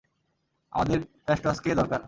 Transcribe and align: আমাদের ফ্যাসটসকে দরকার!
আমাদের 0.73 0.97
ফ্যাসটসকে 1.25 1.69
দরকার! 1.75 1.99